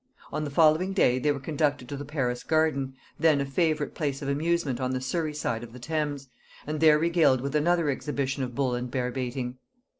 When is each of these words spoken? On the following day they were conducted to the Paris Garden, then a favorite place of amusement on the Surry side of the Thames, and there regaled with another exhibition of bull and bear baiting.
On 0.33 0.43
the 0.45 0.49
following 0.49 0.93
day 0.93 1.19
they 1.19 1.31
were 1.31 1.39
conducted 1.39 1.87
to 1.87 1.95
the 1.95 2.03
Paris 2.05 2.41
Garden, 2.41 2.95
then 3.19 3.39
a 3.39 3.45
favorite 3.45 3.93
place 3.93 4.23
of 4.23 4.29
amusement 4.29 4.81
on 4.81 4.89
the 4.93 4.99
Surry 4.99 5.31
side 5.35 5.63
of 5.63 5.73
the 5.73 5.79
Thames, 5.79 6.27
and 6.65 6.79
there 6.79 6.97
regaled 6.97 7.39
with 7.39 7.55
another 7.55 7.87
exhibition 7.91 8.41
of 8.41 8.55
bull 8.55 8.73
and 8.73 8.89
bear 8.89 9.11
baiting. 9.11 9.59